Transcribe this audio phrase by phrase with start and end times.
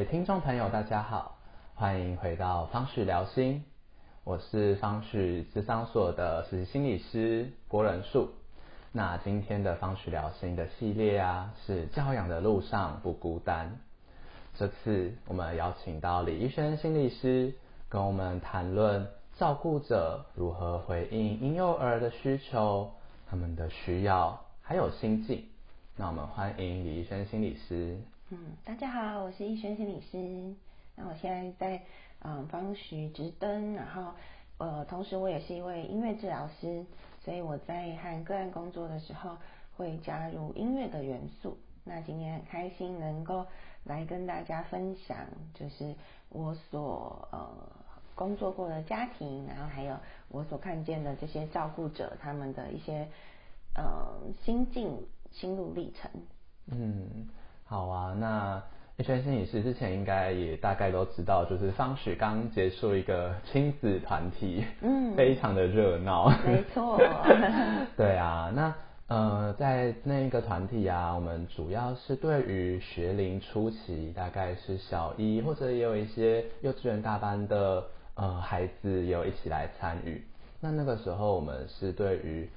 [0.00, 1.36] 位听众朋友，大家好，
[1.74, 3.62] 欢迎回到方旭聊心，
[4.24, 8.30] 我是方旭智商所的实习心理师郭仁树。
[8.92, 13.78] 那今天的方旭聊心的系列啊，是教养的路上不孤单。
[14.54, 17.52] 这次我们邀请到李医轩心理师，
[17.90, 22.90] 跟我们谈论照顾者如何回应婴幼儿的需求，
[23.28, 25.44] 他们的需要还有心境。
[25.94, 28.00] 那我们欢迎李医轩心理师。
[28.32, 30.54] 嗯，大家好，我是逸轩心理师。
[30.94, 31.82] 那我现在在
[32.20, 34.12] 嗯帮徐直登，然后
[34.58, 36.86] 呃同时我也是一位音乐治疗师，
[37.24, 39.36] 所以我在和个案工作的时候
[39.76, 41.58] 会加入音乐的元素。
[41.82, 43.44] 那今天很开心能够
[43.82, 45.92] 来跟大家分享，就是
[46.28, 47.50] 我所呃
[48.14, 49.96] 工作过的家庭，然后还有
[50.28, 53.08] 我所看见的这些照顾者他们的一些
[53.74, 54.06] 呃
[54.44, 56.08] 心境、心路历程。
[56.66, 57.28] 嗯。
[57.70, 58.60] 好啊，那
[58.96, 66.98] 一圈心理师之前应该也大概都知道，就是方许刚结束一个亲子团体，嗯， 非常的热闹，没错，
[67.96, 68.74] 对啊，那
[69.06, 77.84] 呃在那一个团体啊，我们主要是对于学龄初期，大概是小一或者也有一些幼稚园大班的
[78.16, 80.20] 呃孩子也有一起来参与，
[80.60, 82.50] 那那个时候我们是对于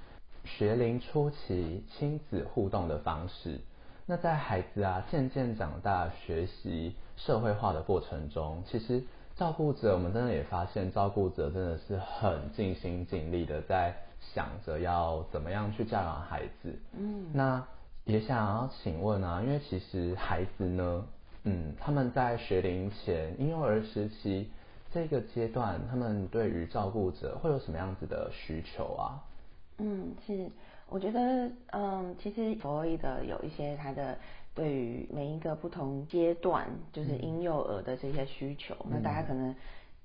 [0.43, 3.59] 学龄初期亲子互动的方式。
[4.05, 9.01] 那在孩子啊渐渐长大、学习社会化的过程中，其实
[9.35, 16.77] 照顾者我们真的也发现，照顾者真的是很尽心尽力的在想着要怎么样去教养孩子。
[16.97, 17.65] 嗯，那
[18.03, 21.05] 也想要请问啊，因为其实孩子呢，
[21.43, 24.51] 嗯，他们在学龄前、婴幼儿时期
[24.91, 29.23] 这个阶段，他们对于照顾者会有什么样子的需求啊？
[29.77, 30.51] 嗯，是。
[30.93, 34.15] 我觉得，嗯，其实弗洛伊德有一些他的
[34.53, 39.55] 对于每一个不同阶段，就是婴幼儿的这些需求，那大家可能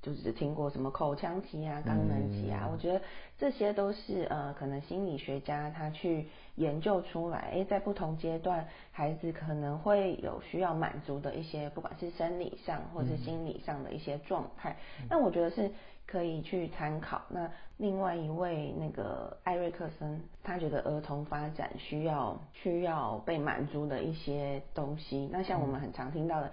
[0.02, 3.00] 就只听过什么口腔期啊、肛门期啊，我觉得
[3.38, 14.76] 这些都是呃，可能心理学家他去研究出来，哎，在不同阶段，孩子可能会有需要满足的一些，不管是生理上或是心理上的一些状态，
[15.10, 15.70] 那我觉得是。
[16.10, 17.20] 可以去参考。
[17.28, 25.28] 那另外一位那个艾瑞克森，他觉得儿童发展需要需要被满足的一些东西。
[25.30, 26.50] 那像我们很常听到的。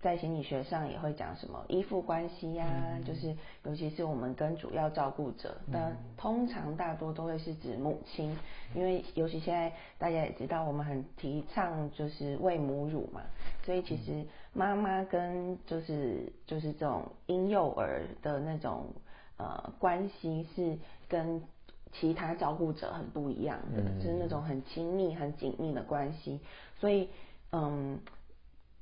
[0.00, 2.64] 在心理学上也会讲什么依附关系呀，
[3.04, 8.38] 就是尤其是我们跟主要照顾者，那通常大多都会是指母亲，
[8.74, 13.22] 因为尤其现在大家也知道，我们很提倡就是喂母乳嘛，
[13.64, 18.86] 所以其实妈妈跟就是就是这种婴幼儿的那种
[19.36, 20.78] 呃关系是
[21.08, 21.42] 跟
[21.90, 26.38] 其他照顾者很不一样的，就是那种很亲密很紧密的关系，
[26.78, 27.08] 所以
[27.50, 27.98] 嗯。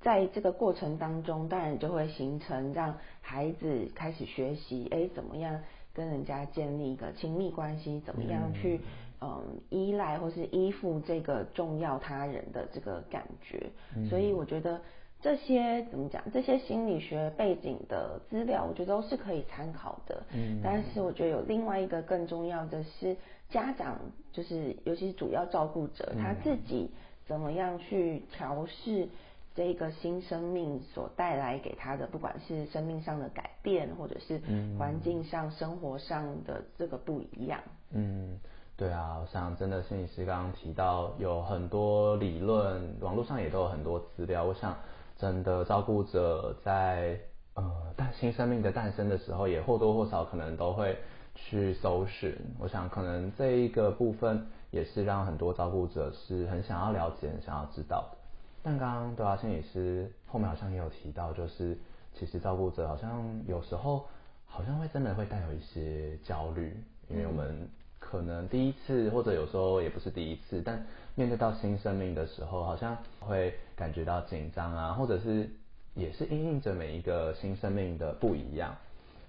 [0.03, 5.61] 在这个过程当中，当然就会形成让孩子开始学习，哎，怎么样
[5.93, 8.81] 跟人家建立一个亲密关系，怎么样去
[9.21, 13.71] 嗯依赖或是依附这个重要他人的这个感觉。
[14.09, 14.81] 所以我觉得
[15.21, 20.23] 这些怎么讲，这些心理学背景的资料，我觉得都是可以参考的。
[20.33, 23.17] 嗯，但是我觉得有另外一个更重要的是，
[23.49, 23.99] 家长
[24.31, 26.91] 就是尤其是主要照顾者他自己
[27.27, 29.09] 怎么样去调试。
[29.57, 34.39] 这个新生命所带来给他的，不管是生命上的改变，或者是
[34.79, 37.59] 环境上、生活上的这个不一样。
[37.93, 38.39] 嗯，
[38.77, 44.45] 对啊，我想真的心理师刚刚提到有很多理论，网络上也都有很多资料。
[44.45, 44.77] 我想
[45.17, 47.19] 真的照顾者在
[47.55, 47.65] 呃
[47.97, 50.99] 诞新生命的诞生的时候，也或多或少可能都会
[51.35, 52.37] 去搜寻。
[52.59, 58.19] 我想可能这一个部分也是让很多照顾者是很想要了解、很想要知道的。
[58.69, 61.79] 但刚刚对啊，心理师后面好像也有提到，就是
[62.13, 64.05] 其实照顾者好像有时候
[64.45, 66.77] 好像会真的会带有一些焦虑，
[67.09, 67.69] 因为我们
[68.01, 70.85] 可能第一次或者有时候也不是第一次，但
[71.15, 75.49] 面对到新生命的时候，好像会感觉到紧张啊，或者是
[75.95, 78.77] 也是因应着每一个新生命的不一样，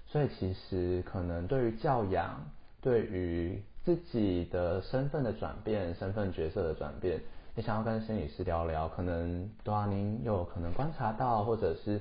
[0.08, 2.44] 所以其实可能对于教养，
[2.82, 7.22] 对于自己的身份的转变，身份角色的转变。
[7.58, 12.00] 也想要跟心理师聊聊，可能对啊，您有可能观察到，或者是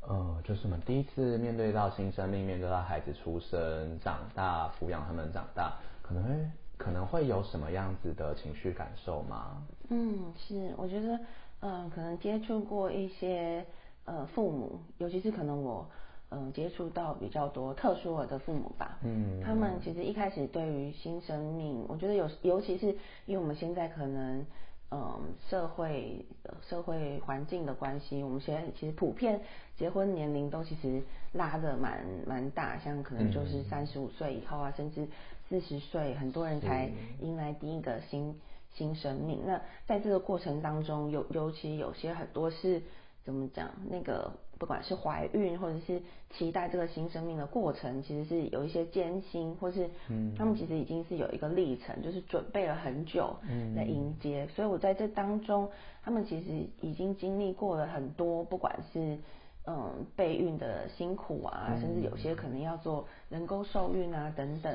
[0.00, 9.62] 呃，就是我们第一次面对到新生命，面对到孩子出生、长大、抚养他们长大，可能会可能会有什么样子的情绪感受吗？
[9.90, 11.20] 嗯，是，我觉得，
[11.60, 13.64] 嗯，可能接触过一些
[14.06, 15.86] 呃父母，尤其是可能我
[16.30, 22.88] 嗯接触到比较多特殊儿的父母吧，嗯，他们其实一开始对于新生命，我觉得有，尤其是
[23.26, 24.44] 因为我们现在可能。
[24.90, 26.24] 嗯社会
[26.68, 29.40] 社会环境的关系，我们现在其实普遍
[29.76, 31.02] 结婚年龄都其实
[31.32, 35.08] 拉的蛮蛮大，像可能就是三十五岁以后啊，甚至
[35.48, 36.90] 四十岁，很多人才
[37.20, 38.40] 迎来第一个新
[38.74, 39.42] 新生命。
[39.44, 42.82] 那在这个过程当中，尤尤其有些很多是
[43.24, 44.32] 怎么讲那个。
[44.58, 46.00] 不管是怀孕或者是
[46.30, 49.88] 期待这个新生命的过程，其实是有一些艰辛，或是
[50.36, 53.36] 他们其实已经是有一个历程，就是准备了很久
[53.74, 54.46] 来迎接。
[54.54, 55.70] 所以我在这当中，
[56.02, 59.18] 他们其实已经经历过了很多，不管是
[59.66, 64.72] 嗯备孕的辛苦啊，甚至有些可能要做人工受孕啊等等。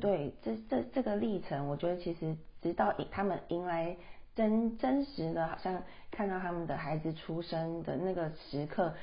[0.00, 3.96] 对，这这这个历程，我觉得其实直到他们迎来。
[4.36, 5.82] 真真实的，好像
[6.12, 8.94] 看到他们的孩子出生的那个时刻，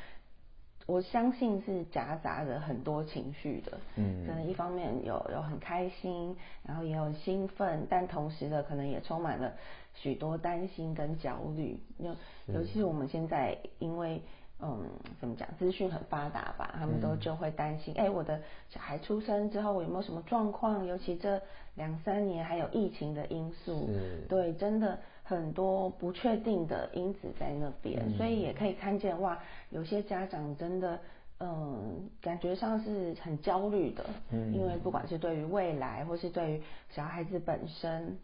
[0.86, 3.78] 我相信是夹杂着很多情绪的。
[3.96, 9.54] 嗯，可能一方面有有很开心，然后也有兴奋，但同时的可能也充满了
[9.94, 11.80] 许多担心跟焦虑。
[11.98, 12.16] 尤
[12.54, 14.22] 尤其是我们现在因为。
[14.62, 14.90] 嗯，
[15.20, 15.46] 怎么讲？
[15.60, 18.40] 资讯很发达吧，他们都就会担心，哎，我的
[18.70, 20.86] 小孩出生之后有没有什么状况？
[20.86, 21.42] 尤其这
[21.76, 23.90] 两三年还有疫情的因素，
[24.30, 29.38] 对，真的很多不确定的因子在那边，所以也可以看见哇，
[29.76, 31.00] 有些家长真的，
[31.40, 38.18] 嗯，感觉上是很焦虑的，嗯，因为不管是对于未来，或是对于小孩子本身，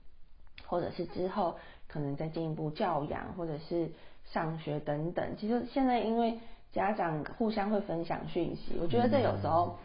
[0.65, 1.56] 或者是之后
[1.88, 3.92] 可能再进一步教养，或者是。
[4.31, 6.39] 上学等等，其实现在因为
[6.71, 9.75] 家长互相会分享讯息，我觉得这有时候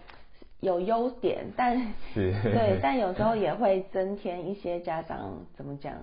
[0.60, 1.74] 有优点，但
[2.14, 5.94] 对，但有时候也会增添一些家长怎么讲，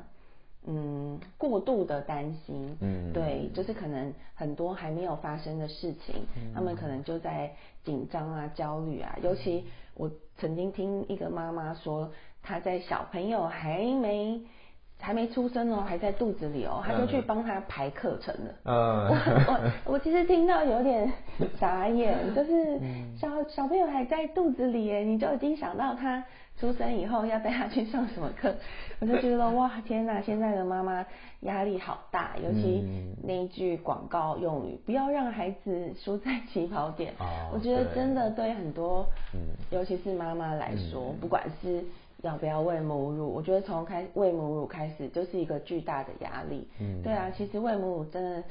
[0.65, 6.15] 嗯，过度的担心，嗯，对，就是可能很多还没有发生的事情，
[6.53, 7.51] 他们可能就在
[7.83, 9.65] 紧张啊、焦虑啊，尤其
[9.95, 12.11] 我曾经听一个妈妈说，
[12.41, 14.41] 她在小朋友还没。
[14.99, 18.53] 还没出生哦，还在肚子里哦，她就去帮他排课程了。
[18.63, 21.11] 嗯，我我我其实听到有点
[21.59, 22.79] 傻眼，就是
[23.17, 26.23] 小小朋友还在肚子里耶，你就已经想到他
[26.59, 28.55] 出生以后要带他去上什么课，
[28.99, 31.05] 我就觉得哇天哪，现在的妈妈
[31.41, 32.83] 压力好大，尤其
[33.23, 37.13] 那一句广告用语，不要让孩子输在起跑点。
[37.53, 39.05] 我觉得真的对很多，
[39.71, 41.83] 尤其是妈妈来说，不管是。
[42.21, 43.27] 要不要喂母乳？
[43.33, 46.65] 我觉得从开喂母乳开始就是一个巨大的压力。
[46.79, 48.41] 嗯，对啊，其实喂母乳真的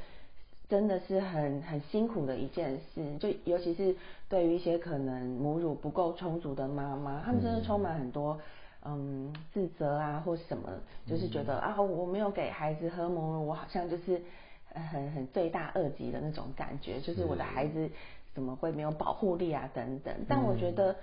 [0.73, 3.95] 真的是很很辛苦的一件事，就尤其是
[4.31, 8.41] 对于一些可能母乳不够充足的妈妈，她们真的充满很多
[8.83, 10.71] 嗯自责啊或什么，
[11.07, 14.23] 就是觉得啊我没有给孩子喝母乳，我好像就是
[14.73, 17.91] 很很罪大恶极的那种感觉，就是我的孩子
[18.33, 20.15] 怎么会没有保护力啊等等。
[20.27, 20.97] 但我觉得。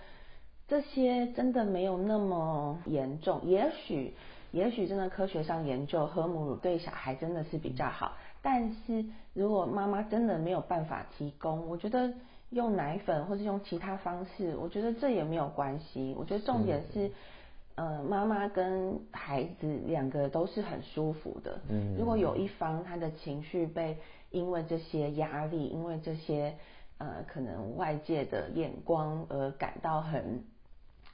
[0.68, 4.13] 这些真的没有那么严重，也许，
[4.51, 8.15] 也许真的科学上研究喝母乳对小孩真的是比较好。
[8.41, 12.13] 但是如果妈妈真的没有办法提供，我觉得
[12.50, 16.15] 用奶粉或是用其他方式，我觉得这也没有关系。
[16.18, 17.12] 我觉得重点是，
[17.75, 21.59] 呃，妈妈跟孩子两个都是很舒服的。
[21.69, 21.95] 嗯。
[21.97, 23.97] 如果有一方他的情绪被
[24.31, 26.55] 因为这些压力，因为这些
[26.98, 30.43] 呃可能外界的眼光而感到很。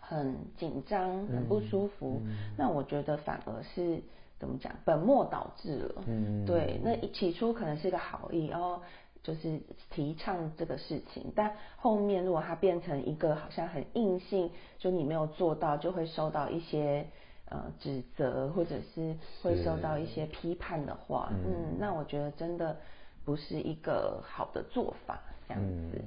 [0.08, 2.22] 很紧张，很不舒服。
[2.56, 4.04] 那我觉得反而是
[4.40, 6.04] 怎么讲，本末倒置了。
[6.08, 6.80] 嗯，对。
[6.84, 8.82] 那起初可能是个好意，然后
[9.24, 17.08] 就是提倡这个事情，但后面如果它变成一个好像很硬性，就你没有做到，就会受到一些
[17.50, 22.76] 呃指责，或者是会受到一些批判的话，嗯，那我觉得真的
[23.24, 26.02] 不是一个好的做法，这样子。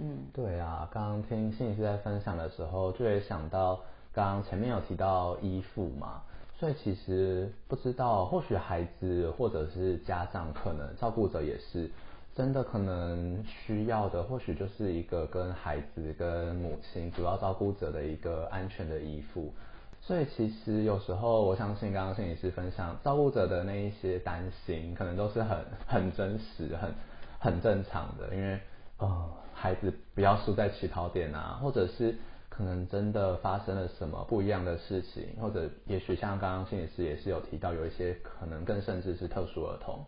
[0.00, 3.78] 嗯，对啊，刚刚听信息在分享的时候，就会想到
[4.12, 6.20] 刚刚前面有提到依附嘛，
[6.58, 11.90] 所以其实不知道，或许孩子或者是家长，可能照顾者也是
[12.34, 19.52] 真的可能需要的，或许就是一个跟孩子跟母亲主要照顾者的一个安全的依附。
[20.00, 26.94] 所以其实有时候我相信刚刚心理师分享照顾者的那一些担心，可能都是很很真实、很
[27.38, 28.58] 很正常的，因为
[28.98, 29.30] 呃。
[29.56, 32.16] 孩子不要输在起跑点啊，或者是
[32.56, 39.98] 可能真的发生了什么不一样的事情，或者也许像刚刚心理师也是有提到，有一些可能更甚至是特殊儿童，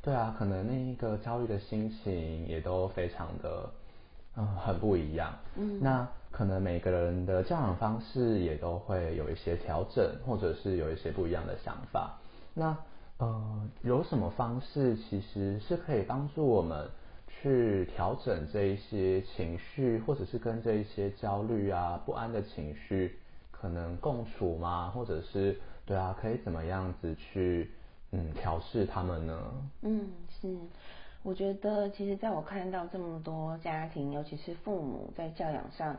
[0.00, 3.68] 对啊，可能那一个焦虑的心情也都非常的
[4.36, 12.16] 嗯很不一样，嗯，那可能每个人的教养方式也都会有一些调整，或者是有一些不一样的想法，
[12.54, 12.76] 那
[13.16, 16.88] 呃有什么方式其实是可以帮助我们？
[17.42, 23.16] 去调整这一些情绪，或者是跟这一些焦虑啊、不安的情绪
[23.50, 24.90] 可能共处吗？
[24.94, 27.70] 或者是对啊，可以怎么样子去
[28.10, 29.52] 嗯调试他们呢？
[29.82, 30.08] 嗯，
[30.40, 30.56] 是。
[31.24, 35.96] 我觉得，其实在我看到这么多家庭，尤其是父母在教养上，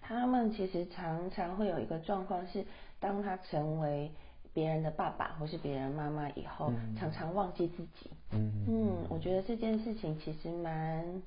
[0.00, 2.64] 他们其实常常会有一个状况是，
[2.98, 4.10] 当他成为
[4.54, 8.10] 别人的爸爸或是别人妈妈以后，常常忘记自己。
[8.30, 11.22] 嗯嗯，我觉得这件事情其实蛮，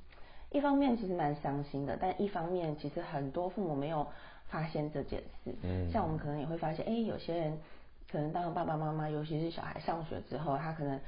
[0.51, 4.07] 一方面其实蛮伤心的，但一方面其实很多父母没有
[4.47, 5.55] 发现这件事。
[5.63, 7.57] 嗯，像我们可能也会发现，哎，有些人
[8.11, 10.99] 可能当了爸爸妈妈，尤其是小孩上学之后，他可能。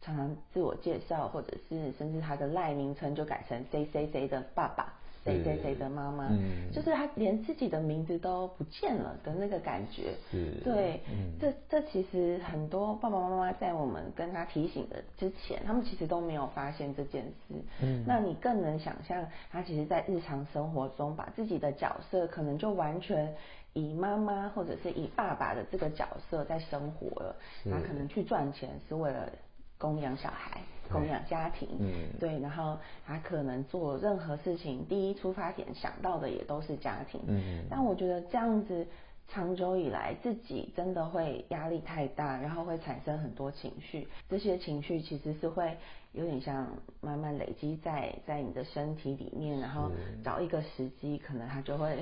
[0.00, 4.92] 常常自我介绍，或者是甚至他的赖名称就改成谁谁谁的爸爸，
[5.24, 10.14] 谁谁谁的妈妈，嗯就是他连自己的名字都不见了的那个感觉。
[10.62, 11.00] 对，
[11.40, 17.54] 这这其实很多爸爸妈妈在我们跟他提醒的之前，他们其实都没有发现这件事。
[17.80, 23.34] 嗯，那你更能想象，他其实在日常生活中把自己的角色可能就完全
[23.72, 27.36] 以妈妈或者是以爸爸的这个角色在生活了。
[27.64, 29.30] 他可能去赚钱是为了。
[29.76, 38.86] 供养小孩，供养家庭，嗯，对，然后他可能做任何事情，第一出发点想到的也都是家庭，嗯，但我觉得这样子
[39.28, 45.76] 长久以来，自己真的会压力太大，然后会产生很多情绪，这些情绪其实是会
[46.12, 46.68] 有点像
[47.00, 49.90] 慢慢累积在在你的身体里面，然后
[50.22, 51.96] 找一个时机，可能它就会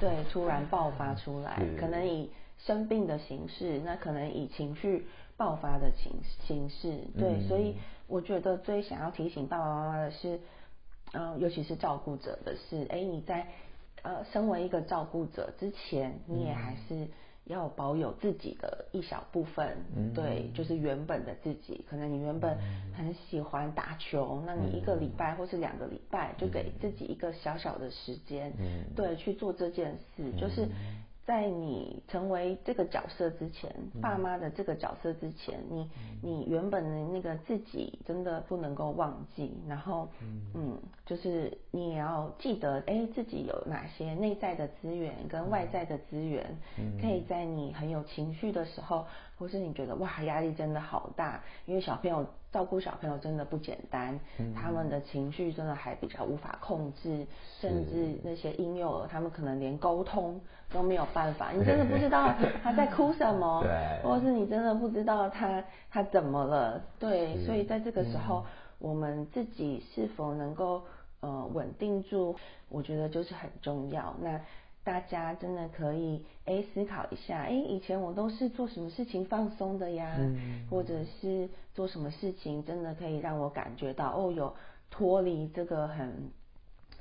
[0.00, 2.30] 对突然爆发出来，可能以
[2.66, 5.06] 生病的形式，那可能以情绪。
[5.36, 6.12] 爆发的形
[6.46, 7.74] 形式，对，所以
[8.06, 10.38] 我觉得最想要提醒爸爸妈妈的是，
[11.14, 13.46] 嗯，尤其是照顾者的是，哎，你在
[14.02, 17.08] 呃身为一个照顾者之前，你也还是
[17.44, 19.78] 要保有自己的一小部分，
[20.14, 21.86] 对，就是原本的自己。
[21.88, 22.58] 可能你原本
[22.94, 28.52] 很喜欢打球，那你一个礼拜或是两个礼拜，就给自己一个小小的时间，
[28.94, 30.68] 对，去做这件事，就是。
[31.30, 33.72] 在你成为这个角色之前，
[34.02, 35.88] 爸妈的这个角色之前，你
[36.20, 39.56] 你原本的那个自己真的不能够忘记。
[39.68, 40.08] 然后，
[40.54, 40.76] 嗯，
[41.10, 46.46] 就是你也要记得，哎，自己有哪些内在的资源跟外在的资源，
[47.00, 49.04] 可以在你很有情绪的时候，
[49.36, 52.24] 或是你觉得哇压力真的好大，因为小朋友。
[52.52, 54.18] 照顾小朋友真的不简单，
[54.56, 57.24] 他们的情绪真的还比较无法控制，
[57.60, 61.52] 甚至那些婴幼儿，他们可能连沟通都没有办法。
[61.52, 67.36] 你真的 不知道他在哭什么，对，或是你真的不知道他他怎么了，对。
[67.46, 68.44] 所以在这个时候，
[68.80, 70.82] 我们自己是否能够
[71.20, 72.36] 呃稳定住，
[72.68, 74.14] 我觉得就是很重要。
[74.20, 74.40] 那。
[74.82, 80.16] 大家真的可以哎思考一下，哎，以前我都是做什么事情放松的呀？
[80.70, 84.56] 或者是做什么事情真的可以让我感觉到哦，有
[84.90, 86.30] 脱离这个很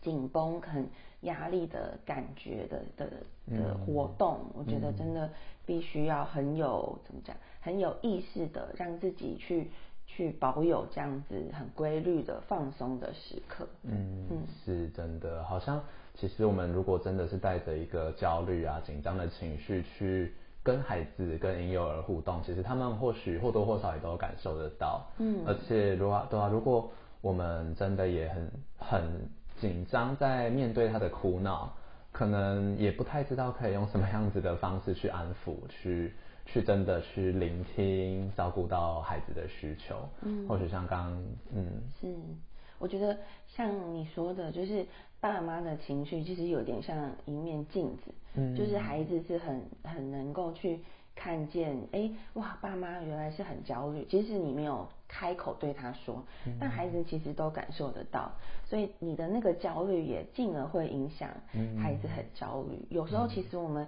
[0.02, 0.90] 紧绷、很
[1.22, 3.10] 压力的感觉的的
[3.48, 4.42] 的活动？
[4.54, 5.32] 我觉得真的
[5.66, 9.72] 必须要很有怎么讲，很有意识的让自己去
[10.20, 13.66] 去保有这样子很规律的放松的时刻。
[13.84, 14.28] 嗯，
[14.66, 15.82] 是真的，好像。
[16.16, 25.08] 其实我们如果真的是带着一个焦虑啊、紧张的情绪去跟孩子、跟婴幼儿互动，其实他们或许或多或少也都感受得到。
[25.20, 29.30] 嗯，而且如果对啊，如果我们真的也很很
[29.62, 31.72] 紧张，在面对他的哭闹，
[32.12, 36.14] 可能也不太知道可以用什么样子的方式去安抚、去
[36.52, 39.96] 去真的去聆听、照顾到孩子的需求。
[40.22, 41.12] 嗯，或许像刚
[41.54, 41.66] 嗯
[42.00, 42.14] 是。
[42.80, 44.86] 我觉得像你说的，就是
[45.20, 48.04] 爸妈的情绪其实有点像一面镜子，
[48.36, 50.80] 嗯，就是孩子是很很能够去
[51.14, 56.24] 看见，哎，哇，爸妈原来是很焦虑，即使你没有开口对他说，
[56.58, 58.32] 但孩子其实都感受得到，
[58.64, 61.30] 所以你的那个焦虑也进而会影响
[61.78, 62.88] 孩子很焦虑。
[62.90, 63.86] 有时候其实我们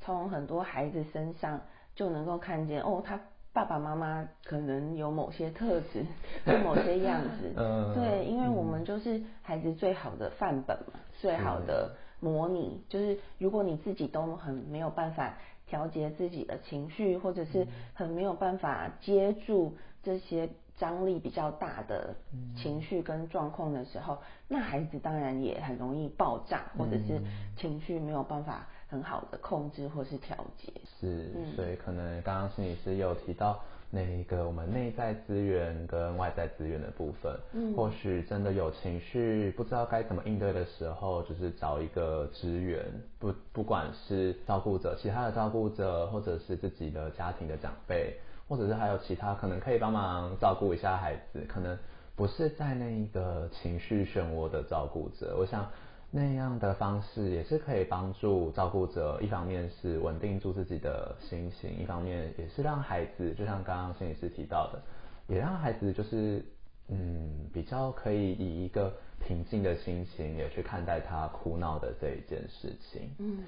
[0.00, 1.60] 从很多孩子身上
[1.94, 3.20] 就能够看见，哦，他。
[3.54, 6.06] 爸爸妈妈可能有某些特质，
[6.50, 12.82] 有某些样子，嗯对，因为我们就是孩子最好的范本嘛，最好的模拟。
[12.88, 22.14] 就是如果你自己都很没有办法调节自己的情绪，或者是很没有办法接住这些张力比较大的
[22.56, 24.16] 情绪跟状况的时候，
[24.48, 27.20] 那孩子当然也很容易爆炸，或者是
[27.58, 28.66] 情绪没有办法。
[28.92, 30.70] 很好的控制或是调节。
[31.00, 33.58] 是，所以可能刚刚心理师有提到
[33.90, 42.84] 那一个我们内在资源跟外在资源的部分，嗯，或许真的有情绪不知道该怎么应对的时候，就是找一个资源，
[43.18, 48.14] 不不管是照顾者、其他的照顾者，或者是自己的家庭的长辈，
[48.46, 51.78] 或者是还有其他可能可以帮忙照顾一下孩子，可能
[52.14, 55.66] 不是在那一个情绪漩涡的照顾者，我想。
[56.14, 64.82] 那样的方式也是可以帮助照顾者，一方面是稳定住自己的心情，一方面也是让孩子，就像刚刚心理师提到的，
[65.26, 66.44] 也让孩子就是
[66.88, 73.10] 嗯比较可以以一个平静的心情也去看待他哭闹的这一件事情。
[73.18, 73.38] 嗯，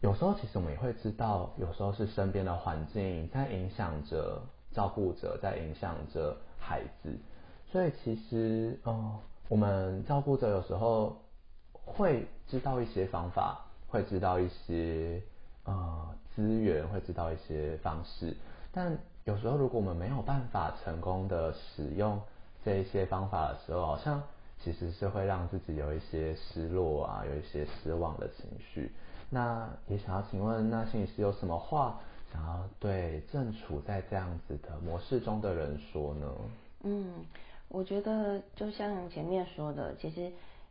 [0.00, 7.16] 有时候其实我们也会知道，有时候是身边的环境在影响着照顾者，在影响着孩子，
[7.70, 11.16] 所以其实哦，我们照顾者有时候。
[11.96, 15.20] 会知道一些方法，会知道一些
[15.64, 18.36] 呃资源，会知道一些方式，
[18.70, 22.20] 但有时候如果我们没有办法成功的使用
[22.64, 24.22] 这一些方法的时候，好像
[24.62, 28.92] 其实是会让自己有一些失落啊，有一些失望的情绪。
[29.30, 31.98] 那也想要请问，那心理师有什么话
[32.32, 36.26] 想要对正处在这样子的模式中的人说呢？
[36.84, 37.24] 嗯，
[37.68, 40.30] 我觉得就像前面说的，其实。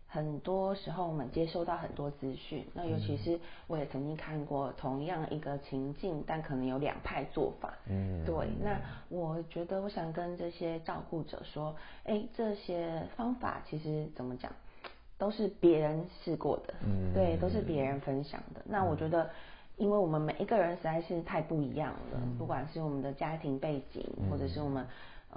[0.10, 3.38] 很多时候我们接收到很多资讯，那尤其是
[3.68, 7.74] 我也曾经看过同样一个情境，但可能有两派做法。
[7.90, 8.48] 嗯，对。
[8.64, 14.50] 那我觉得我想跟这些照顾者说，哎，这些方法其实怎么讲，
[15.18, 18.62] 都是别人试过的，嗯，对，都是别人分享的。
[18.66, 19.30] 那我觉得，
[19.76, 24.88] 因为我们每一个人实在是太不一样了，不管是我们的家庭背景，或者是我们。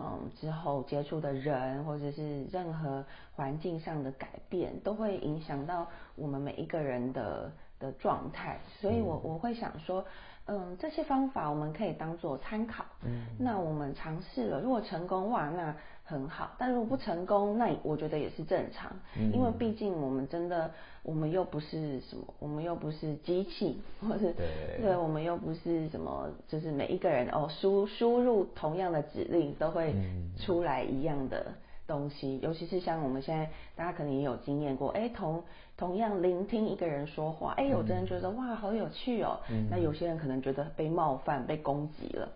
[0.03, 3.05] 嗯，之后接触的人或者是任何
[3.35, 8.59] 环境上的改变，都会影响到我们每一个人的的状态。
[8.81, 10.05] 所以，我我会想说。
[10.47, 12.85] 嗯，这些方法我们可以当做参考。
[13.05, 18.91] 嗯，那我们尝试了，如果成功哇，那很好；但如果不成功，那我觉得也是正常。
[19.17, 20.69] 嗯，因为毕竟我们真的，
[21.05, 24.33] 我们又不是什么，我们又不是机器，或者
[24.81, 29.95] 对，我们又不是什么，就是每一个人哦，输输入同样的指令都会
[30.37, 31.47] 出来一样的。
[31.91, 35.43] 东西，尤其是像我们现在，大家可能也有经验过，哎，同
[35.77, 42.29] 同样聆听一个人说话，哎，有的人觉得哇，好有趣哦，那有些人可能觉得被冒犯、被攻击了。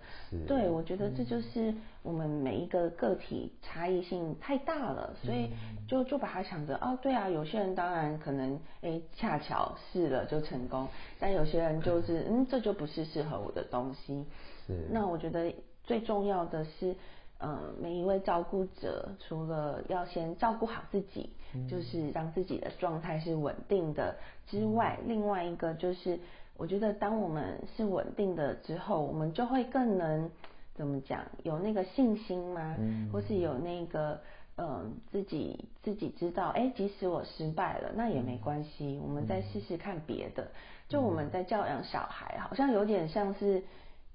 [0.49, 5.51] 对，我觉得这就是我们每一个个体差异性太大了，所以
[5.87, 10.89] 就就把它想着，哦，对啊，有些人当然可能，哎，恰巧试了就成功，
[11.21, 14.25] 但有些人就是，嗯，这就不是适合我的东西。
[14.67, 14.89] 是。
[14.91, 16.97] 那我觉得最重要的是。
[17.45, 21.29] 嗯，每一位照顾者除了要先照顾好自己，
[21.69, 26.19] 就是让自己的状态是稳定的之外，另外一个就是，
[26.57, 30.31] 我觉得当我们是稳定的之后，我们就会更能
[30.75, 32.77] 怎么讲，有那个信心吗？
[32.79, 34.19] 嗯或是有那个
[34.57, 40.49] 嗯，自己自己知道，哎，即使我失败了，那也没关系，我们再试试看别的。
[40.89, 43.63] 就我们在教养小孩，好像有点像是。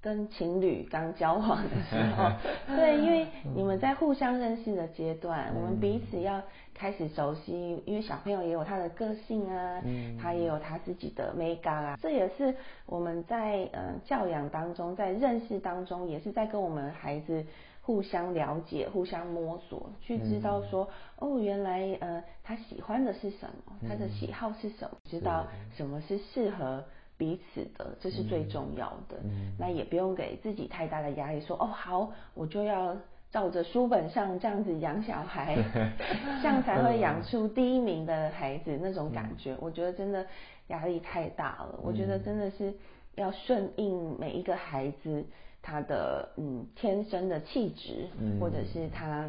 [0.02, 2.30] 跟情侣刚交往的时候，
[2.74, 6.42] 对，因为你们在互相认识的阶段，我们彼此要
[6.74, 9.82] 开始熟悉，因为小朋友也有他的个性啊，
[10.20, 12.54] 他也有他自己的美感啊，这也是
[12.86, 17.44] 我们在嗯教养当中，在认识当中，也是在跟我们孩子
[17.82, 26.82] 互相了解、互相摸索，去知道说，哦，原来呃他喜欢的是什么，他的喜好是什么，知道什么是适合。
[27.20, 29.18] 彼此的，这是最重要的。
[29.58, 32.96] 那也不用给自己太大的压力，说哦好，我就要
[33.30, 35.54] 照着书本上这样子养小孩，
[36.40, 39.54] 这样才会养出第一名的孩子那种感觉。
[39.60, 40.24] 我觉得真的
[40.68, 41.78] 压力太大了。
[41.82, 42.72] 我觉得真的是
[43.16, 45.22] 要顺应每一个孩子
[45.60, 48.08] 他的嗯天生的气质，
[48.40, 49.28] 或者是他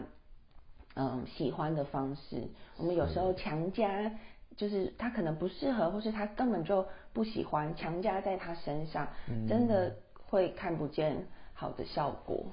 [0.95, 2.47] 嗯喜欢的方式。
[2.77, 4.09] 我们有时候强加。
[4.57, 9.07] 就是他可能不适合，或是他根本就不喜欢，强加在他身上，
[9.47, 9.95] 真的
[10.27, 12.45] 会看不见好的效果。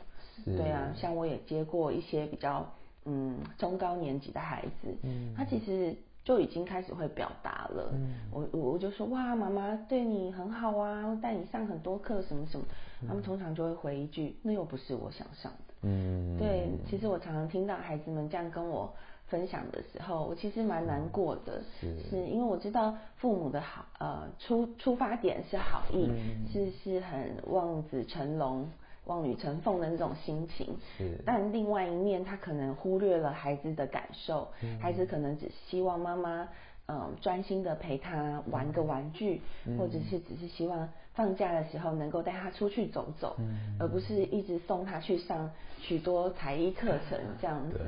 [0.45, 2.65] 对啊，像我也接过一些比较
[3.05, 4.97] 嗯中高年级的孩子，
[5.37, 7.93] 他其实就已经开始会表达了。
[8.31, 12.65] 我我就说哇，妈妈对你很好啊，带你上很多课什么什么，
[13.07, 15.75] 他们通常就会回一句，那又不是我想上的。
[15.83, 18.93] 嗯，对，其实我常常听到孩子们这样跟我。
[19.29, 22.27] 分享的时候，我其实蛮难过的，是。
[22.27, 26.11] 因为我知道父母的好，呃，出出发点是好意，
[26.51, 28.67] 是是很望子成龙、
[29.05, 31.21] 望女成凤的那种心情，是。
[31.27, 34.49] 但另外一面，他可能忽略了孩子的感受，
[34.81, 36.49] 孩子可能只希望妈妈，
[36.87, 39.43] 嗯，专心的陪他玩个玩具，
[39.79, 43.37] 或者是只是希望放假的时候能够带他出去走走，
[43.81, 45.51] 而不是一直送他去上
[45.81, 47.81] 许多才艺课程这样子。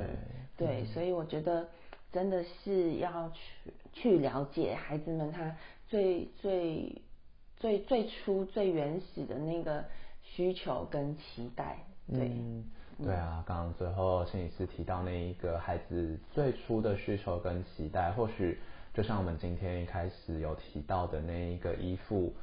[0.57, 1.69] 对，所以我觉得
[2.11, 7.01] 真的是要去去了解孩子们他最最
[7.57, 9.85] 最最初最原始的那个
[10.25, 11.79] 需求跟期待。
[12.09, 12.33] 对，
[13.01, 18.59] 对啊，刚刚最后心理师提到那一个孩子最初的需求跟期待，或许。
[18.93, 22.35] 就像我们今天一开始有提到的那一个依附，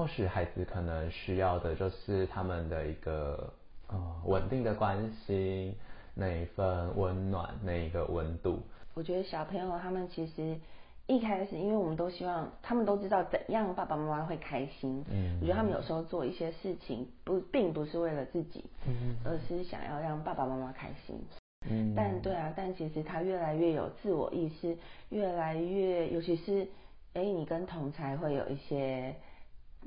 [0.00, 3.52] 或许孩子可能需要的就是他们的一个
[3.88, 5.76] 呃稳定的关心，
[6.14, 8.62] 那一份温暖，那一个温度。
[8.94, 10.58] 我觉得小朋友他们其实
[11.06, 15.04] 一开始，因为我们都希望他们都知道怎样爸爸妈妈会开心。
[15.10, 21.22] 嗯，我觉得他们有时候做一些事情不并不是为了自己，嗯，而是想要让爸爸妈妈开心。
[21.68, 24.74] 嗯，但对啊，但其实他越来越有自我意识，
[25.10, 26.66] 越来越，尤其是
[27.12, 29.14] 哎，你跟同才会有一些，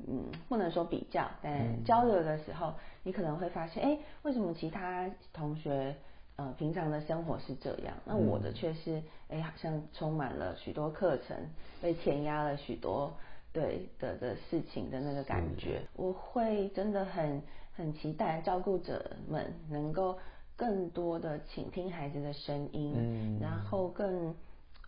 [0.06, 5.96] 嗯，不能说比较，但交流的时候，你可能会发现，哎，为什么其他同学，
[6.36, 11.36] 呃，平常的生活是这样，那我的却是，哎，好像充满了许多课程，
[11.80, 13.14] 被填压了许多，
[13.52, 17.42] 对的的事情的那个感觉，我会真的很
[17.74, 20.18] 很期待照顾者们能够。
[20.56, 24.32] 更多的倾听孩子的声音，然后更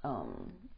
[0.04, 0.24] 嗯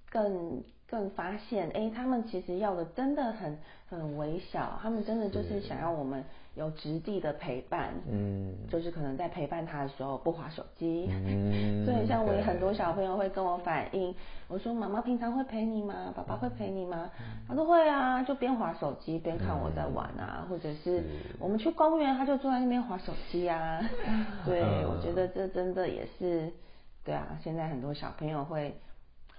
[0.09, 6.25] 更更发现，哎，他们其实要的真的很很微小，他们真的就是想要我们
[6.55, 14.15] 有质地的陪伴，嗯，就是可能在陪伴他的时候不划手机，嗯， 所以像我有很多小朋友会跟我反映，
[14.49, 16.13] 我说妈妈平常会陪你吗？
[16.17, 17.11] 爸爸会陪你吗？
[17.47, 21.05] 他说会啊，就边划手机边看我在玩啊，或者是
[21.39, 23.79] 我们去公园，他就坐在那边划手机啊，
[24.47, 26.51] 对，我觉得这真的也是，
[27.05, 28.75] 对啊，现在很多小朋友会。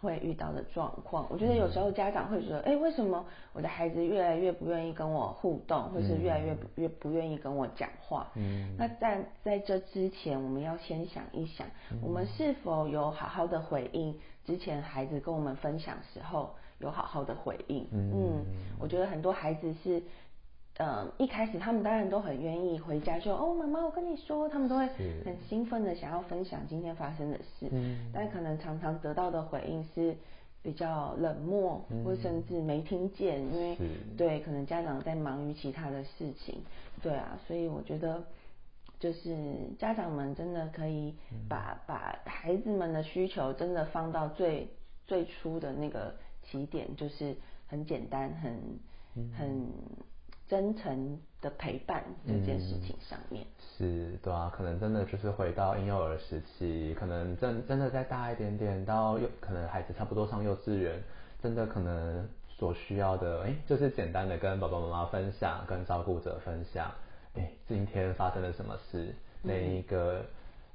[0.01, 8.31] 会遇到的状况，我觉得有时候家长会觉得，哎，为什么我的孩子越来越不愿意跟我互动，或是越来越越不愿意跟我讲话？
[8.35, 11.67] 嗯，那在在这之前，我们要先想一想，
[12.01, 17.88] 我们是否有好好的回应之前孩子跟我们分享时候有好好的回应？
[17.91, 18.45] 嗯，
[18.79, 20.01] 我觉得很多孩子是。
[20.80, 24.88] 嗯，一开始他们当然都很愿意回家，说哦，妈妈，我跟你说，他们都会
[25.26, 27.68] 很兴奋的想要分享今天发生的事。
[27.70, 30.15] 嗯，但可能常常得到的回应是
[30.62, 33.78] 比较冷漠，或甚至没听见，因为
[34.15, 36.62] 对，可能家长在忙于其他的事情。
[37.02, 38.24] 对啊，所以我觉得
[39.02, 39.36] 就是
[39.78, 41.13] 家长们真的可以
[41.50, 44.70] 把把孩子们的需求真的放到最
[45.06, 47.36] 最初的那个起点，就是
[47.68, 48.58] 很简单，很
[49.38, 49.68] 很。
[50.49, 53.45] 真诚的陪伴这件事情上面
[53.77, 61.01] 是，对啊，可能真的就是回到婴幼儿时期，可能真真的再大一点点，到幼可能孩子差不多上幼稚园，
[61.41, 66.91] 真的可能所需要的，哎，就是简单的跟爸爸妈妈分享，跟照顾者分享，
[67.35, 70.25] 哎，今天发生了什么事，那一个。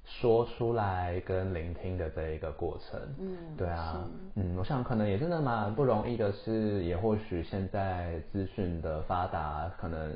[0.07, 10.14] 说出来跟聆听的这一个过程，嗯，对啊，嗯，我想可能也真的蛮不容易的，是也或许现在资讯的发达，可能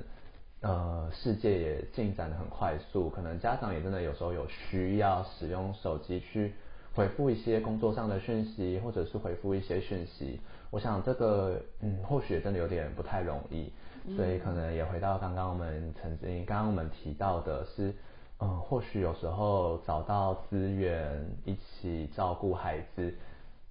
[0.60, 6.52] 呃世界也进展的很快速，可能家长也真的有时候有需要使用手机去
[6.92, 10.38] 回复一些工作上的讯息，或者是回复一些讯息，
[10.70, 13.72] 我想这个嗯或许真的有点不太容易，
[14.14, 17.94] 所以可能也回到刚刚我们曾经刚刚我们提到的是。
[18.40, 23.12] 嗯，或许有时候找到资源一起照顾孩子，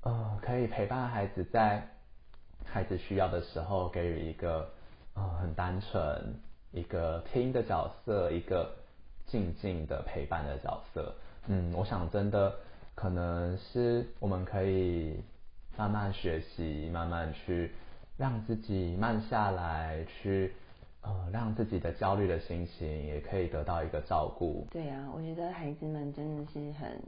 [0.01, 1.87] 呃，可以陪伴孩子在
[2.65, 4.69] 孩子需要的时候给予一个
[5.13, 6.35] 呃很单纯
[6.71, 8.75] 一个听的角色，一个
[9.25, 11.15] 静静的陪伴的角色。
[11.47, 12.53] 嗯，我想真的
[12.93, 15.23] 可能是我们可以
[15.77, 17.71] 慢慢学习，慢慢去
[18.17, 20.53] 让自己慢下来去。
[21.07, 24.67] 呃，让自己的焦虑的心情也可以得到一个照顾。
[24.69, 27.01] 对啊，我觉得孩子们真的是很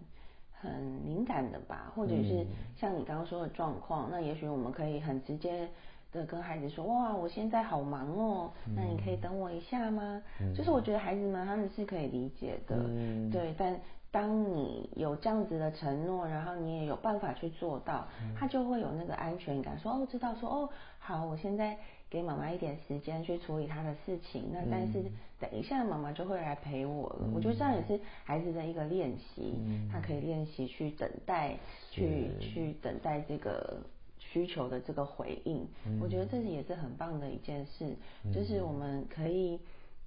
[0.62, 2.46] 很敏感的吧，或者是
[2.78, 5.68] 像你刚刚说的状况，那也许我们可以很直接
[6.12, 10.22] 的跟孩子说，哇，我现在好忙哦，那你可以等我一下吗？
[10.56, 13.80] 就是我觉得孩子们他们是可以理解的，嗯对，但。
[14.12, 21.78] 当你有这样子的承诺，然后你也有办法去做到，他就会有那个安全感，说哦，知道说哦，好，我现在
[22.10, 25.04] 给妈妈一点时间去处理她的事情，那但是
[25.40, 27.30] 等一下妈妈就会来陪我了。
[27.34, 29.54] 我觉得这样也是孩子的一个练习，
[29.92, 31.58] 他可以练习去等待，
[31.92, 33.78] 去去等待这个
[34.18, 35.68] 需求的这个回应。
[36.02, 37.96] 我觉得这也是很棒的一件事，
[38.34, 39.60] 就是我们可以。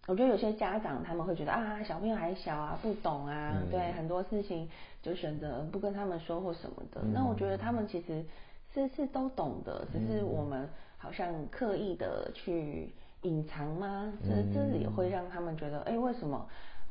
[0.09, 4.69] 我觉得有些家长他们会觉得啊，小朋友还小啊，不懂啊，对很多事情
[5.01, 7.01] 就选择不跟他们说或什么的。
[7.15, 8.25] 那我觉得他们其实
[8.75, 10.69] 是是都懂的，只是我们
[11.03, 14.13] 好像刻意的去隐藏吗？
[14.23, 16.49] 这这也会让他们觉得，哎，为什么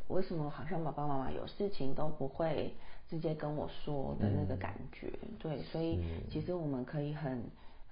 [0.10, 2.76] 为什么好像爸爸妈妈有事情都不会
[3.10, 5.10] 直接跟我说的那个感觉？
[5.40, 7.42] 对，所以其实我们可以很。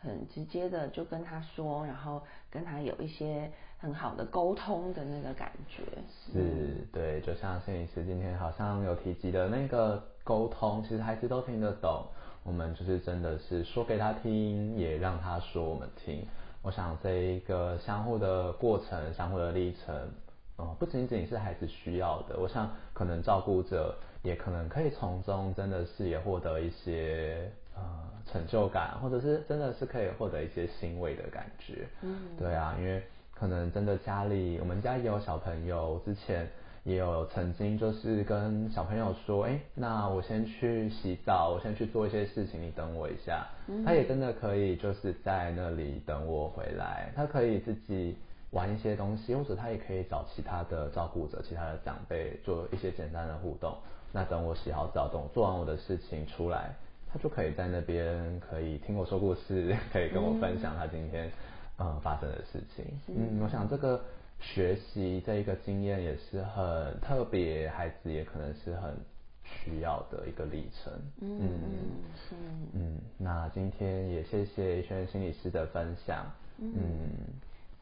[0.01, 5.83] 很直接的就跟他说，然后跟他有一些很好的沟通的那个感觉。
[6.31, 12.05] 是，对，就像摄影师今天好像有提及的那个沟通，其实孩子都听得懂。
[12.43, 16.25] 我们就是真的是说给他听，也让他说我们听。
[16.61, 19.95] 我想这一个相互的过程，相互的历程，
[20.57, 27.81] 呃，不仅仅是孩子需要的，我想可能照顾者也可能可以从中真的是也获得一些呃
[28.25, 31.87] 成就感，或者是真的是可以获得一些欣慰的感觉。
[32.01, 36.49] 嗯，对啊，因为可能真的家里，我们家也有小朋友，之前。
[36.83, 43.45] 也有曾经就是跟小朋友说，哎，那我先去洗澡，我先去做一些事情，你等我一下。
[43.85, 48.15] 他也真的可以就是在那里等我回来，他可以自己
[48.51, 53.75] 玩一些东西，或者他也可以找其他的照顾者、其他的长辈做一些简单的互动。
[54.11, 56.73] 那等我洗好澡，等我做完我的事情出来，
[57.13, 61.29] 他就可以在那边可以听我说故事， 可以跟我分享他今天
[61.79, 62.85] 嗯发生的事情。
[63.07, 63.99] 嗯，我想这个。
[64.41, 68.95] 学习这一个经验也是很特别，孩子也可能是很
[69.43, 70.93] 需要的一个历程。
[71.19, 71.41] 嗯
[72.31, 72.97] 嗯嗯。
[73.17, 76.25] 那今天也谢谢轩心理师的分享。
[76.57, 76.71] 嗯。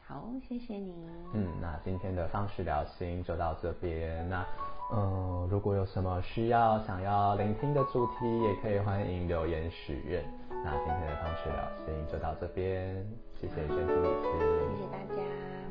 [0.04, 0.92] 好，谢谢你。
[1.32, 4.28] 嗯，那今天的方式聊心就到这边。
[4.28, 4.44] 那
[4.92, 10.24] 嗯，如果有什么需要想要聆听的主题，也可以欢迎留言许愿。
[10.64, 14.28] 那今天的方式聊心就到这边，谢谢轩心理师。
[14.70, 15.22] 谢谢大家。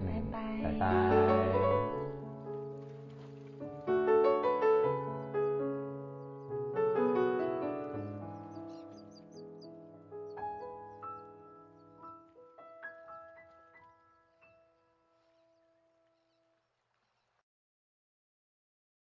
[0.05, 0.35] 拜拜。
[0.63, 1.66] 拜拜。